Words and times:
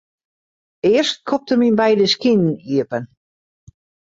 Earst 0.91 1.19
skopt 1.19 1.51
er 1.53 1.59
myn 1.61 1.79
beide 1.81 2.05
skinen 2.13 2.51
iepen. 2.73 3.03